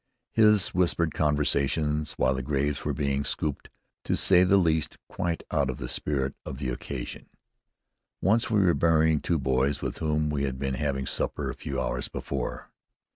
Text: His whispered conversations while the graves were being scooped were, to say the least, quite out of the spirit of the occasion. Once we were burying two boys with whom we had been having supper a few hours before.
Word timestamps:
His 0.31 0.69
whispered 0.69 1.13
conversations 1.13 2.13
while 2.13 2.33
the 2.33 2.41
graves 2.41 2.83
were 2.83 2.91
being 2.95 3.23
scooped 3.23 3.67
were, 3.67 3.73
to 4.05 4.15
say 4.17 4.43
the 4.43 4.57
least, 4.57 4.97
quite 5.07 5.43
out 5.51 5.69
of 5.69 5.77
the 5.77 5.87
spirit 5.87 6.33
of 6.43 6.57
the 6.57 6.69
occasion. 6.69 7.27
Once 8.19 8.49
we 8.49 8.61
were 8.61 8.73
burying 8.73 9.21
two 9.21 9.37
boys 9.37 9.79
with 9.79 9.99
whom 9.99 10.31
we 10.31 10.45
had 10.45 10.57
been 10.57 10.73
having 10.73 11.05
supper 11.05 11.51
a 11.51 11.53
few 11.53 11.79
hours 11.79 12.07
before. 12.07 12.71